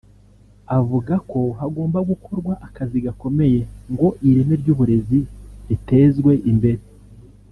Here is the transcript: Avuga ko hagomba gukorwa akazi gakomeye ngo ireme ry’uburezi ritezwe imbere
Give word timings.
Avuga 0.77 1.13
ko 1.29 1.39
hagomba 1.59 1.99
gukorwa 2.09 2.53
akazi 2.67 2.97
gakomeye 3.05 3.59
ngo 3.91 4.07
ireme 4.27 4.53
ry’uburezi 4.61 5.19
ritezwe 5.67 6.31
imbere 6.51 6.81